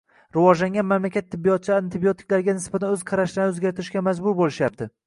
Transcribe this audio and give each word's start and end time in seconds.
rivojlangan 0.35 0.87
mamlakat 0.91 1.27
tibbiyotchilari 1.35 1.83
antibiotiklarga 1.83 2.59
nisbatan 2.61 2.97
o‘z 2.99 3.07
qarashlarini 3.13 3.55
o‘zgartirishga 3.57 4.07
majbur 4.11 4.41
bo‘lishyapti. 4.43 4.93